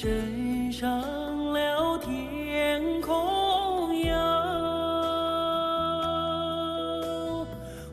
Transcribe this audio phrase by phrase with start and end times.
[0.00, 0.88] 升上
[1.52, 4.14] 了天空哟，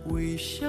[0.10, 0.64] 为什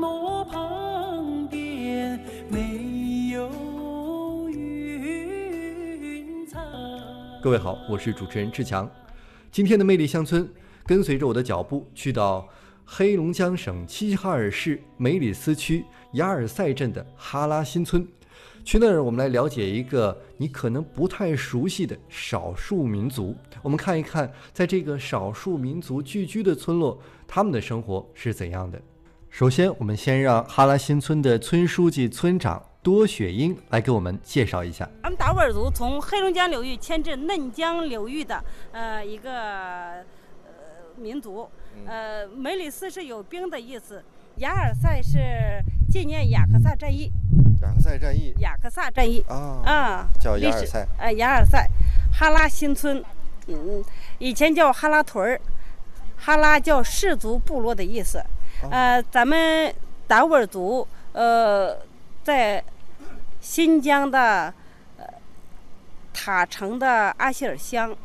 [0.00, 6.58] 么旁边没有云彩？
[7.42, 8.90] 各位好，我是主持人志强。
[9.52, 10.48] 今天的魅力乡村，
[10.86, 12.48] 跟随着我的脚步，去到
[12.86, 18.08] 黑龙江省齐齐哈尔市梅里斯区雅尔赛镇的哈拉新村。
[18.64, 23.34] 去那儿，我们来了解一个你可能不太熟悉的少数民族。
[23.62, 28.80] 我们看一看，在这个少数民族聚居的村落，他们的生活是怎样的。
[29.30, 34.88] 首先，我们先让哈拉新村的村书记、村长多雪英来给我们介绍一下。
[35.02, 40.04] 咱们达斡尔族从黑龙江流域迁至嫩江流域的呃一个呃
[40.96, 41.48] 民族，
[41.86, 44.02] 呃梅里斯是有兵的意思，
[44.36, 45.18] 雅尔赛是
[45.90, 47.10] 纪念雅克萨战役，
[47.62, 48.34] 雅克赛战役。
[48.40, 49.24] 雅克萨战役。
[49.28, 50.86] 啊啊，叫雅尔赛。
[50.98, 51.68] 呃雅尔赛，
[52.12, 53.02] 哈拉新村，
[53.46, 53.84] 嗯，
[54.18, 55.40] 以前叫哈拉屯儿，
[56.16, 58.22] 哈拉叫氏族部落的意思，
[58.70, 59.72] 呃，咱们
[60.06, 61.76] 达斡尔族呃
[62.22, 62.62] 在
[63.40, 64.52] 新疆的
[64.96, 65.04] 呃
[66.12, 67.96] 塔城的阿希尔乡、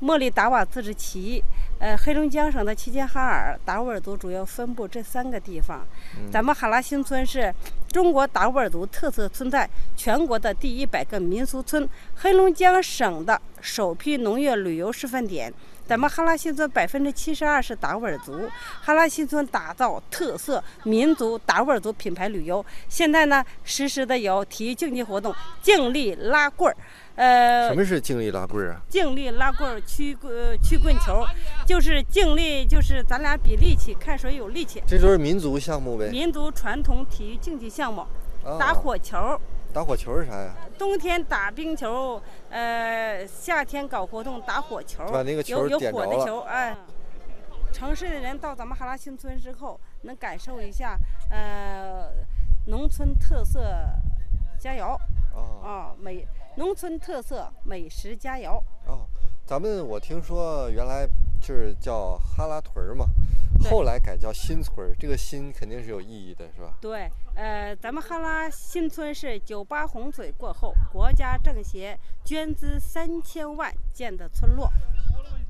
[0.00, 1.42] 莫里达瓦自治旗、
[1.78, 5.86] 呃黑龙江省的齐齐哈尔达斡尔族主要分布这三个地方。
[6.30, 7.54] 咱们哈拉新村是
[7.90, 15.52] 中国达斡尔族特色村在全国的第一百个民俗村，黑龙江省的首批农业旅游示范点。
[15.88, 18.48] 咱们哈拉新村百分之七十二是达斡尔族，
[18.80, 22.64] 哈拉新村打造特色民族达斡尔族品牌旅游。
[22.88, 26.76] 现在呢，实施的有体育竞技活动，竞力拉棍儿，
[27.20, 28.80] 呃，什么是竞力拉棍儿啊？
[28.88, 31.22] 竞力拉棍儿、曲棍呃曲棍球，
[31.66, 34.82] 就是竞力，就是咱俩比力气，看谁有力气。
[34.86, 36.08] 这都是民族项目呗。
[36.08, 38.00] 民族传统体育竞技项目，
[38.42, 39.38] 啊打火球，
[39.70, 40.54] 打火球是啥呀？
[40.78, 42.18] 冬天打冰球，
[42.48, 46.74] 呃，夏天搞活动打火球，把那个球有有火的球，哎。
[47.70, 50.98] 城市的人到咱们哈拉新村之后，能感受一下
[51.30, 52.10] 呃
[52.66, 53.60] 农村特色
[54.58, 54.98] 佳肴
[55.34, 56.26] 哦啊，美
[56.56, 58.62] 农村特色美食佳肴。
[58.86, 59.06] 哦，
[59.46, 61.06] 咱们我听说原来
[61.40, 63.06] 就是叫哈拉屯儿嘛，
[63.70, 66.76] 后来改叫新村儿，这个新肯定是有意义的，是吧？
[66.80, 74.70] 对，呃，咱们哈拉新村是九八洪水过后，国家政协捐资三千万建的村落。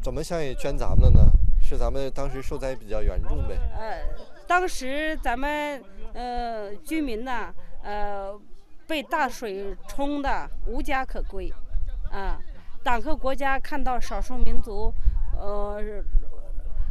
[0.02, 1.30] 怎么想也捐咱们的呢？
[1.62, 3.54] 是咱们当时受灾比较严重呗。
[3.76, 4.02] 呃，
[4.46, 5.82] 当时咱们
[6.14, 8.32] 呃居民呢，呃，
[8.90, 11.48] 被大水冲的无家可归，
[12.10, 12.40] 啊，
[12.82, 14.92] 党和国家看到少数民族，
[15.38, 15.80] 呃，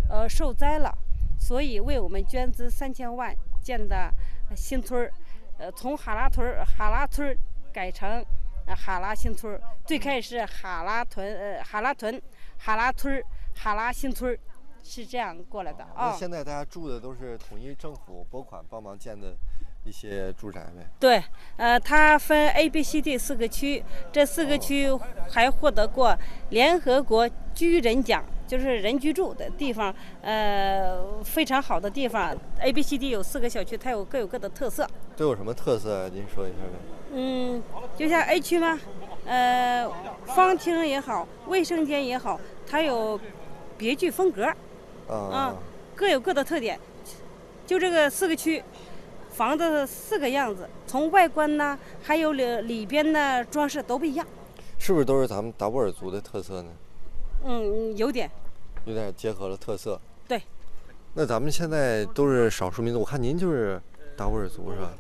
[0.09, 0.98] 呃受灾了，
[1.38, 4.09] 所以为我们捐资三千万建的
[4.56, 5.12] 新村儿，
[5.58, 7.38] 呃，从哈拉屯儿哈拉村儿
[7.74, 8.26] 改成
[8.66, 12.22] 哈拉新村儿，最开始是哈拉屯呃哈拉屯
[12.59, 13.22] 哈拉村儿
[13.58, 14.40] 哈拉新村儿，
[14.82, 16.12] 是这样过来的啊。
[16.12, 19.36] 那现在大家住的都是统一政府拨款帮忙建的
[19.84, 20.88] 一些住宅呗。
[21.00, 21.23] 对，
[21.57, 24.90] 呃，它分 A、B、C、D 四个区，这四个区
[25.29, 26.17] 还获得过
[26.50, 32.35] 联合国居人奖，就是人居住的地方，呃，非常好的地方。
[32.59, 34.88] A、B、C、D 有四个小区，它有各有各的特色。
[35.16, 36.09] 都有什么特色啊？
[36.13, 36.79] 您说一下呗。
[37.11, 37.63] 嗯，
[37.97, 38.79] 就像 A 区嘛，
[39.25, 39.90] 呃，
[40.28, 43.19] 方厅也好，卫生间也好，它有
[43.78, 44.46] 别具风格，
[45.07, 45.56] 啊啊，
[45.96, 46.79] 各有各的特点。
[47.66, 48.63] 就这个四个区，
[49.40, 54.28] 房子四个样子，从外观呢，还有里里边的装饰都不一样。
[54.78, 56.70] 是不是都是咱们达斡尔族的特色呢？
[57.46, 58.30] 嗯，有点。
[58.84, 59.98] 有点结合了特色。
[60.28, 60.42] 对。
[61.14, 63.82] 那咱们现在都是少数民族，我看您就是
[64.18, 64.92] 达斡尔族是吧？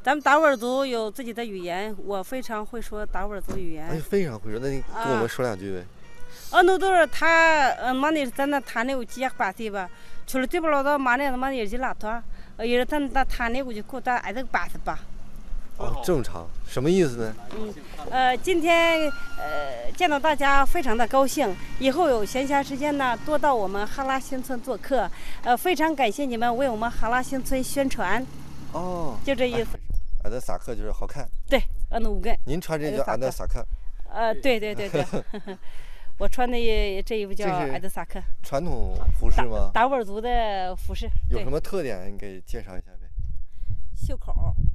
[0.00, 4.00] 咱们达斡尔族有自己的语言，我非常会说达斡尔族语言哎，言。
[4.00, 5.84] 非常会说，那你跟我啊们说两句呗。
[6.52, 9.90] 呃，那都是他呃，马那咱那谈那有几把子吧，
[10.24, 12.22] 除了对不老早马那马也是拉托，
[12.62, 15.00] 呃，也是咱那他那个就过咱挨这个把子吧。
[15.78, 17.34] 哦，正常，什么意思呢？
[17.56, 17.74] 嗯
[18.08, 25.10] 呃，今天呃见到大家非常的高兴，以后有闲暇时间呢，多到我们哈拉新村做客。
[25.42, 28.24] 呃，非常感谢你们为我们哈拉新村宣传，
[28.72, 29.70] 哦，就这意思。
[30.22, 31.60] 俺的萨克就是好看，对，
[31.90, 33.66] 俺的五个，您穿这叫俺的萨克，
[34.08, 35.04] 呃，对对对对，
[36.22, 36.56] 我穿的
[37.02, 39.72] 这衣服叫艾德萨克，传统服饰吗？
[39.74, 42.14] 达斡尔族的服饰，有什，么特点？
[42.14, 43.10] 你给介绍一下呗。
[43.92, 44.32] 袖口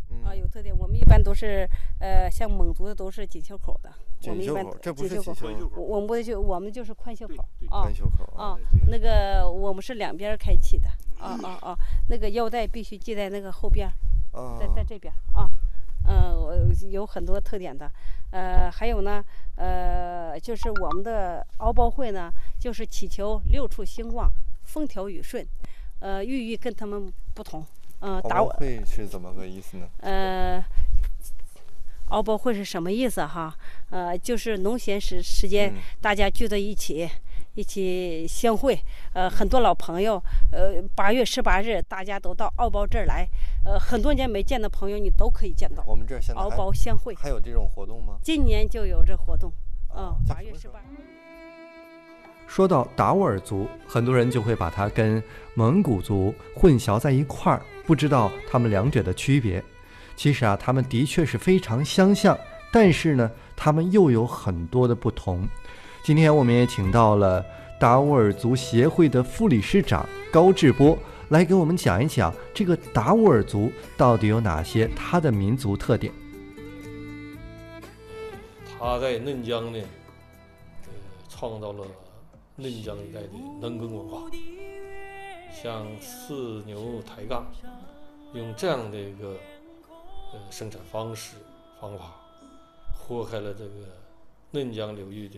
[0.09, 0.77] 嗯啊有特点。
[0.77, 1.65] 我们一般都是
[2.01, 3.89] 呃，像蒙族的都是紧袖口的，
[4.23, 5.33] 我们一般紧袖口，这不是袖
[5.69, 5.81] 口。
[5.81, 7.35] 我们不就我们就是宽袖口
[7.69, 8.47] 啊宽袖口啊。
[8.47, 8.59] 啊，
[8.89, 11.79] 那个我们是两边开启的啊啊啊，
[12.09, 13.87] 那个腰带必须系在那个后边，
[14.33, 15.49] 啊在在这边啊。
[16.07, 16.55] 呃，我
[16.89, 17.91] 有很多特点的。
[18.31, 19.23] 呃，还有呢，
[19.55, 24.31] 呃，就是我们的敖包会呢，就是祈求六畜兴旺、
[24.63, 25.45] 风调雨顺。
[25.99, 27.65] 呃，寓意跟他们不同。
[27.99, 29.87] 嗯、打我会是怎么个意思呢？
[30.01, 30.63] 呃，
[32.09, 33.57] 敖包会是什么意思哈？
[33.89, 37.09] 呃，就是农闲时时间，嗯大家聚在一起，
[37.57, 38.79] 一起相会。
[39.13, 40.21] 呃，很多老朋友，
[40.51, 43.27] 呃，八月十八日大家都到敖包这儿来，
[43.65, 45.83] 呃，很多年没见的朋友你都可以见到。
[45.87, 48.17] 我们这儿现在敖包相会，还有这种活动吗？
[48.21, 49.51] 今年就有这活动。
[49.95, 50.79] 嗯八月十八。
[52.45, 55.21] 说到达斡尔族，很多人就会把它跟
[55.55, 59.61] 蒙古族混淆在一块儿，不知道他们两者的区别。
[60.15, 62.37] 其实啊，他们的确是非常相像，
[62.71, 65.47] 但是呢，他们又有很多的不同。
[66.07, 67.45] 今天我们也请到了
[67.77, 70.97] 达斡尔族协会的副理事长高志波
[71.31, 76.13] 来给我们讲一讲这个达斡尔族到底有哪些它的民族特点。
[78.79, 79.79] 他在嫩江呢，
[80.85, 80.93] 呃，
[81.27, 81.85] 创造了
[82.55, 83.27] 嫩江一带的
[83.59, 84.31] 农耕文化，
[85.51, 87.45] 像四牛抬杠，
[88.33, 89.35] 用这样的一个
[90.31, 91.35] 呃生产方式
[91.81, 92.15] 方法，
[92.97, 93.71] 豁开了这个
[94.51, 95.35] 嫩江流域的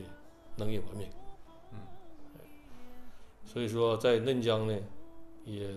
[0.59, 1.09] 农业文明。
[1.71, 1.79] 嗯，
[3.45, 4.77] 所以说在嫩江呢，
[5.45, 5.67] 也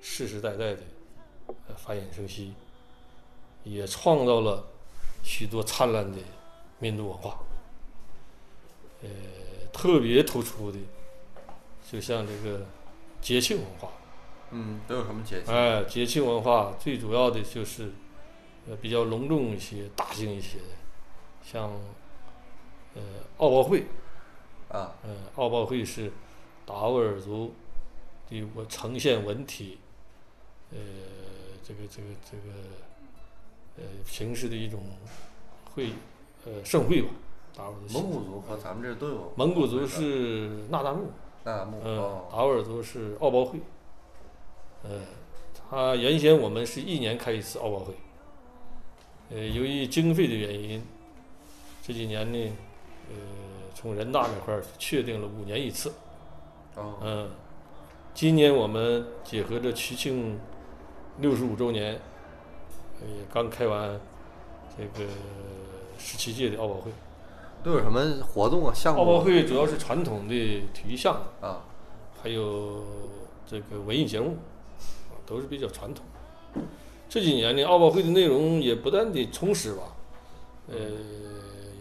[0.00, 0.82] 世世代代的
[1.66, 2.54] 呃繁衍生息，
[3.64, 4.64] 也创造了
[5.24, 6.18] 许多灿烂的
[6.78, 7.40] 民族文化。
[9.02, 9.08] 呃，
[9.72, 10.78] 特别突出的，
[11.90, 12.66] 就像这个
[13.20, 13.90] 节庆文化。
[14.50, 15.54] 嗯，都有什么节庆？
[15.54, 17.92] 哎，节庆文化最主要的就是，
[18.66, 20.64] 呃，比较隆重一些、大型一些的，
[21.44, 21.70] 像，
[22.94, 23.02] 呃，
[23.36, 23.84] 奥博会，
[24.68, 26.12] 啊，呃，奥包会是
[26.66, 27.54] 达斡尔族
[28.28, 29.78] 的我呈现文体，
[30.70, 30.78] 呃，
[31.62, 32.52] 这个这个这个，
[33.78, 34.80] 呃，形式的一种
[35.74, 35.90] 会，
[36.44, 37.08] 呃，盛会吧，
[37.56, 37.98] 达斡尔族。
[37.98, 39.32] 蒙古族和咱们这都有。
[39.36, 41.10] 蒙古族是那达慕，
[41.44, 43.58] 那木嗯，哦，达斡尔族是奥包会，
[44.82, 45.00] 呃，
[45.70, 47.94] 他原先我们是一年开一次奥包会，
[49.30, 50.82] 呃，由于经费的原因，
[51.82, 52.52] 这几年呢，
[53.08, 53.16] 呃，
[53.80, 55.92] 从人大那块儿确定了五年一次，
[56.74, 57.30] 哦，嗯，
[58.12, 60.36] 今年我们结合着瞿庆
[61.18, 61.92] 六十五周年，
[63.00, 64.00] 呃也刚开完
[64.76, 65.08] 这个
[65.96, 66.90] 十七届的奥包会。
[67.62, 68.74] 都有什么活动啊？
[68.74, 69.02] 项目啊？
[69.02, 70.34] 奥博会主要是传统的
[70.74, 71.46] 体育项目。
[71.46, 71.62] 啊，
[72.20, 72.84] 还有
[73.46, 74.36] 这个文艺节目，
[75.10, 76.04] 啊，都是比较传统。
[77.08, 79.94] 这几年呢，奥运会的内容也不断的充实吧，
[80.66, 80.76] 呃，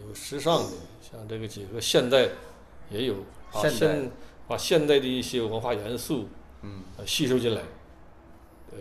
[0.07, 0.69] 有时尚的，
[1.09, 2.27] 像这个几个现代，
[2.89, 3.15] 也有
[3.51, 4.12] 把现
[4.48, 6.27] 把现代的一些文化元素
[6.63, 7.62] 嗯，呃吸收进来，
[8.71, 8.77] 呃，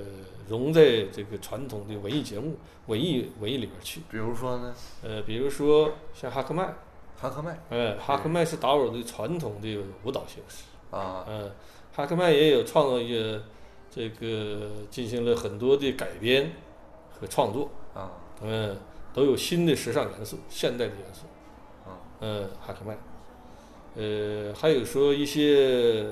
[0.48, 2.56] 融在这个传统的文艺节目、
[2.86, 4.00] 文艺文艺里边去。
[4.10, 6.74] 比如说呢，呃，比如说像哈克麦，
[7.16, 10.64] 哈克麦哎，哈克麦是达斡尔的传统的舞蹈形式。
[10.90, 11.50] 啊，嗯，
[11.92, 13.42] 哈克曼也有创造一个
[13.90, 16.52] 这个进行了很多的改编
[17.10, 18.10] 和创作，啊，
[18.42, 18.76] 嗯，
[19.12, 21.26] 都有新的时尚元素、现代的元素，
[22.20, 22.96] 嗯，哈克曼，
[23.94, 26.06] 呃，还有说一些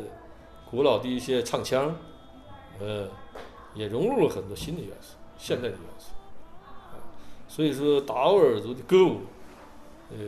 [0.70, 1.96] 古老的一些唱腔，
[2.78, 3.08] 呃，
[3.74, 6.10] 也融入了很多新的元素、现代的元素，
[7.48, 9.20] 所以说达斡尔族的歌舞，
[10.10, 10.18] 呃，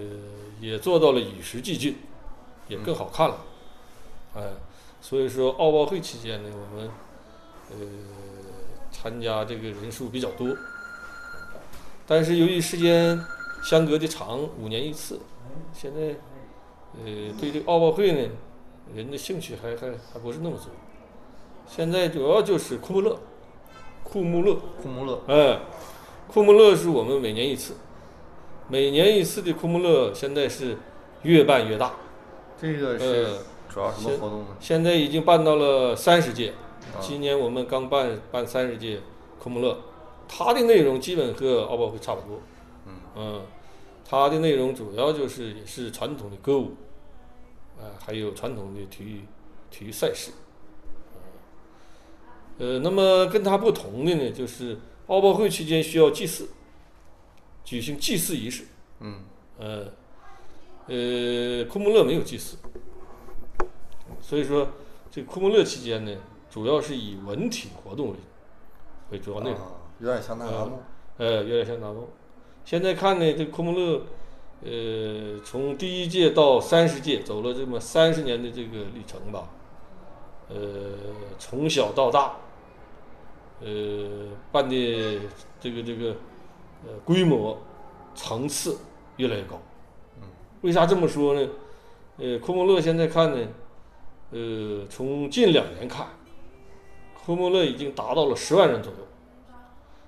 [0.61, 1.97] 也做到了与时俱进，
[2.69, 3.37] 也更好看了。
[4.35, 4.43] 哎，
[5.01, 6.91] 所以说奥运会期间呢，我们
[7.71, 7.77] 呃
[8.91, 10.57] 参加这个人数比较多，
[12.07, 13.21] 但是由于时间
[13.63, 15.21] 相隔的长，五年一次，
[15.73, 16.15] 现在
[16.99, 18.31] 呃对这个奥运会呢，
[18.95, 20.71] 人的兴趣还还还不是那么足。
[21.67, 23.19] 现在主要就是库穆勒，
[24.05, 25.61] 库穆勒，库穆勒哎，
[26.29, 27.75] 库穆勒是我们每年一次，
[28.69, 30.77] 每年一次的库穆勒现在是
[31.23, 31.97] 越办越大，
[32.61, 33.27] 这个呃是
[33.69, 34.47] 主要什么活动呢？
[34.61, 36.51] 现在已经办到了三十届，
[36.95, 39.01] 啊今年我们刚办办三十届
[39.39, 39.77] 库木勒，
[40.29, 42.41] 它的内容基本和奥运会差不多。
[42.87, 43.43] 嗯嗯，
[44.09, 46.77] 它的内容主要就是也是传统的歌舞，
[47.77, 49.23] 啊、还有传统的体育
[49.69, 50.31] 体育赛事。
[52.59, 56.49] 呃，那么跟它不同的呢，就是奥运会期间需要祭祀，
[57.65, 58.67] 举行祭祀仪式。
[59.01, 59.25] 嗯
[59.59, 59.93] 呃，
[60.87, 62.57] 呃，库穆勒没有祭祀，
[64.21, 64.69] 所以说
[65.11, 66.17] 这库穆勒期间呢，
[66.49, 68.17] 主要是以文体活动为
[69.11, 69.59] 为主要内容。
[69.59, 70.79] 啊，有点像那达慕
[71.17, 72.09] 呃，有点像达摩。
[72.67, 74.03] 现在看呢，这个库姆勒，
[74.65, 79.49] 呃，从第一届到三十届，走了这么三十年的这个历程吧。
[80.49, 80.57] 呃，
[81.39, 82.35] 从小到大，
[83.61, 83.69] 呃，
[84.51, 85.21] 办的
[85.61, 86.17] 这个这个，
[86.85, 87.57] 呃规模、
[88.17, 88.77] 层次
[89.19, 89.63] 越来越高。
[90.63, 91.49] 为啥这么说呢？
[92.17, 93.47] 呃，库姆勒现在看呢，
[94.33, 96.09] 呃，从近两年看，
[97.25, 99.06] 库姆勒已经达到了十万人左右，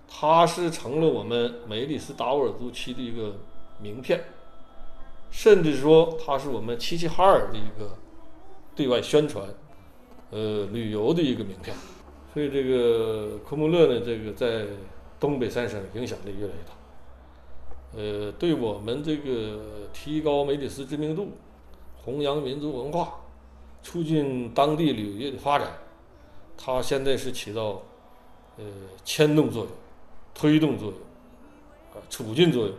[0.09, 3.37] 它是成了我们梅里斯达斡尔族区的一个
[3.81, 4.25] 名片，
[5.31, 7.97] 甚至说它是我们齐齐哈尔的一个
[8.75, 9.47] 对外宣传、
[10.31, 11.77] 呃旅游的一个名片。
[12.33, 14.67] 所以这个库莫勒呢，这个在
[15.19, 16.73] 东北三省影响力越来越大。
[17.97, 21.33] 呃，对我们这个提高梅里斯知名度、
[21.97, 23.21] 弘扬民族文化、
[23.83, 25.79] 促进当地旅游业的发展，
[26.57, 27.83] 它现在是起到
[28.59, 28.65] 呃
[29.05, 29.73] 牵动作用、
[30.39, 30.99] 推动作用、
[31.93, 32.75] 啊促进作用。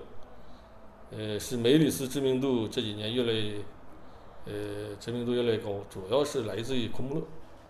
[1.11, 3.55] 呃，使梅里斯知名度这几年越来越
[4.45, 7.21] 呃知名度越来越高，主要是来自于库木勒。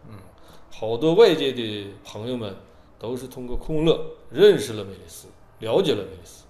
[0.09, 0.15] 嗯，
[0.69, 2.55] 好多外界的朋友们
[2.99, 5.27] 都是通过库木勒认识了梅里斯，
[5.59, 6.45] 了解了梅里斯。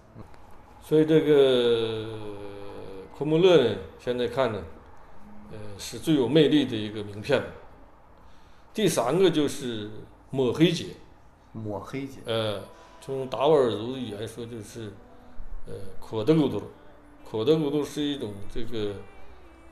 [0.81, 2.07] 所以这个
[3.15, 4.61] 库木勒呢，现在看呢，
[5.51, 7.41] 呃，是最有魅力的一个名片。
[8.73, 9.91] 第三个就是
[10.31, 10.87] 抹黑节，
[11.53, 12.63] 抹黑节，呃，
[13.01, 14.91] 从达斡尔族的语言说就是，
[15.67, 16.61] 呃，可德古多，
[17.29, 18.93] 可德古多是一种这个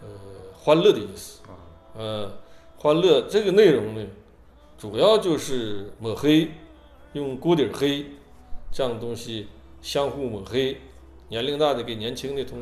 [0.01, 0.07] 呃
[0.53, 1.41] 欢乐的意思，
[1.95, 2.31] 呃，
[2.77, 4.05] 欢乐这个内容呢，
[4.77, 6.51] 主要就是抹黑，
[7.13, 8.05] 用锅底儿黑
[8.71, 9.47] 这样的东西
[9.81, 10.77] 相互抹黑。
[11.29, 12.57] 年龄大的给年轻的同，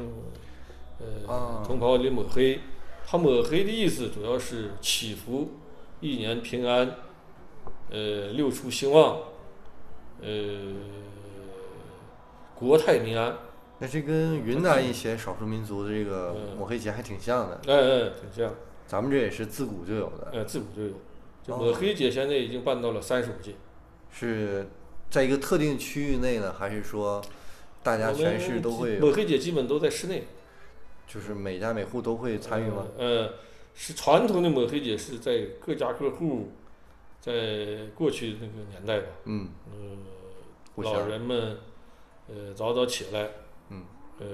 [1.00, 1.64] 呃啊。
[1.66, 2.60] 同袍里抹黑，
[3.06, 5.50] 他抹黑的意思主要是祈福
[6.02, 6.96] 一年平安，
[7.92, 9.20] 呃六畜兴旺，
[10.22, 10.74] 呃
[12.56, 13.36] 国泰民安，
[13.80, 16.58] 那这跟云南一些少数民族的这个嗯。
[16.58, 18.54] 抹黑节还挺像的，嗯嗯挺像，
[18.88, 21.58] 咱们这也是自古就有的，呃自古就有。
[21.58, 23.54] 抹黑节现在已经办到了三十五届，
[24.12, 24.68] 是
[25.10, 27.22] 在一个特定区域内呢，还是说
[27.84, 30.24] 大家全市都会抹，黑节基本都在室内。
[31.08, 32.88] 就是每家每户都会参与吗？
[32.98, 33.34] 呃，
[33.76, 36.50] 是传统的抹黑节是在各家各户，
[37.26, 41.58] 在过去那个年代吧，嗯，呃，老人们
[42.28, 43.28] 呃早早起来，
[43.70, 43.84] 嗯，
[44.20, 44.28] 呃，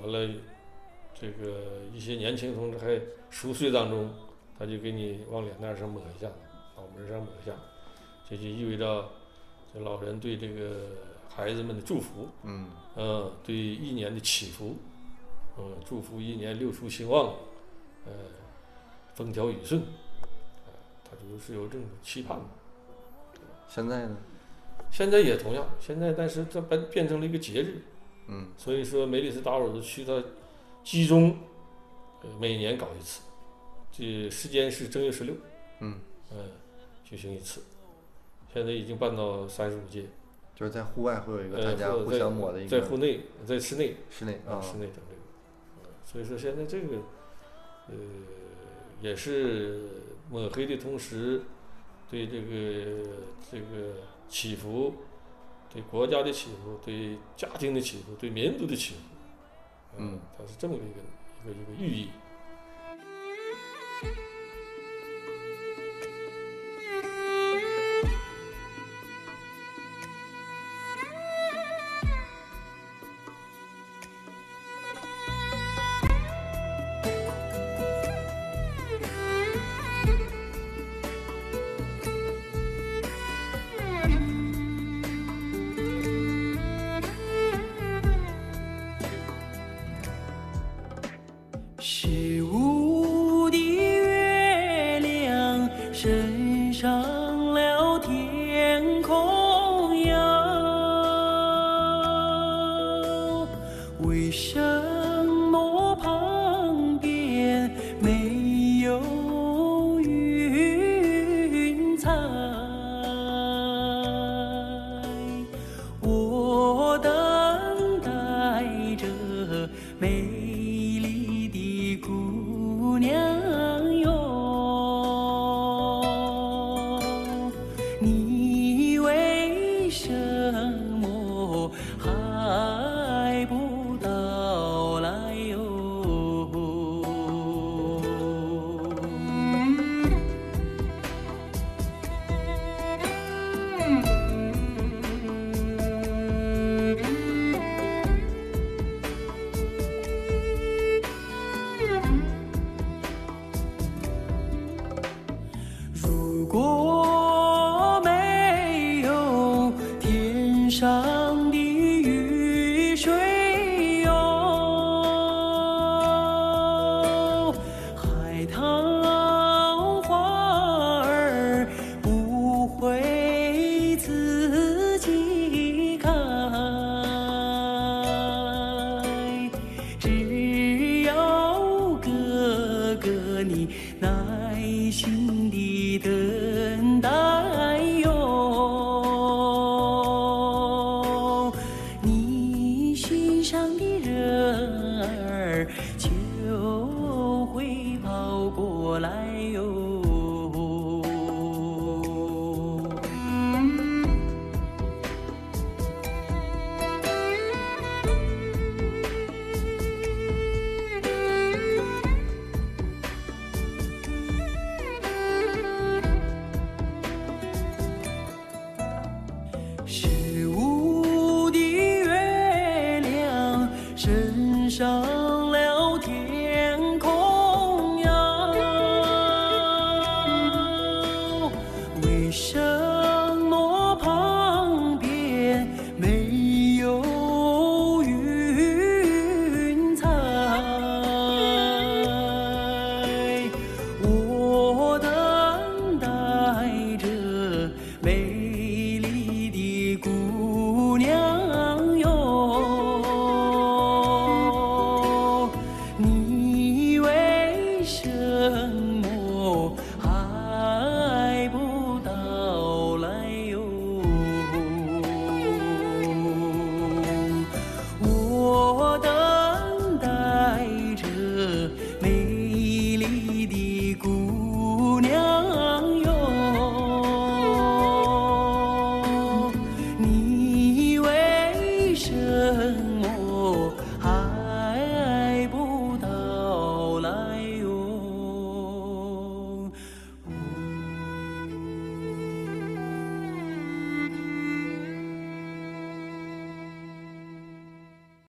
[0.00, 0.32] 完了
[1.12, 4.08] 这个一些年轻同志还熟睡当中，
[4.56, 6.28] 他就给你往脸蛋上抹一下，
[6.76, 7.52] 脑门上抹一下，
[8.28, 9.08] 这就意味着
[9.74, 10.86] 这老人对这个
[11.28, 14.76] 孩子们的祝福，嗯，嗯，对一年的祈福，
[15.58, 17.34] 嗯，祝福一年六畜兴旺，
[18.06, 18.12] 呃，
[19.14, 19.82] 风调雨顺，
[21.10, 22.44] 呃，他就是有这种期盼的。
[23.68, 24.16] 现在呢？
[24.90, 27.80] 现在也同样，现在但是它变变成了一个节日，
[28.26, 30.20] 嗯，所以说梅里斯达斡尔族区它
[30.82, 31.36] 集中，
[32.22, 33.20] 呃，每年搞一次，
[33.92, 35.34] 这时间是正月十六，
[35.78, 36.00] 嗯，
[36.30, 36.38] 呃，
[37.04, 37.62] 举行一次，
[38.52, 40.06] 现在已经办到三十五届，
[40.56, 46.96] 就是在户外会有一个呃，大家互相抹的一个在户内，在室内，室内啊，啊，室内整这个，呃所以说现在这个，
[47.86, 47.94] 呃，
[49.00, 49.82] 也是
[50.30, 51.42] 抹黑的同时，
[52.08, 53.04] 对这个
[53.50, 53.96] 这个
[54.28, 54.94] 起伏，
[55.72, 59.00] 对国家的起伏，对家庭的起伏，对民族的祈福，
[59.96, 62.08] 呃嗯，它是这么一个一个一个寓意。